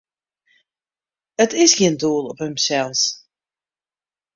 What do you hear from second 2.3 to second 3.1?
op himsels.